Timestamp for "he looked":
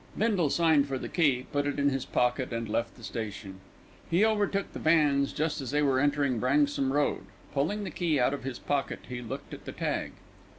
9.09-9.53